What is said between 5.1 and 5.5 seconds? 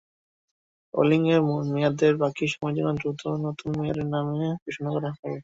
হবে।